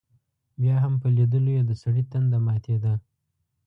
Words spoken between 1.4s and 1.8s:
یې